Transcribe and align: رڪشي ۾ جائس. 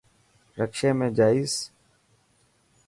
رڪشي 0.57 0.89
۾ 0.99 1.07
جائس. 1.17 1.53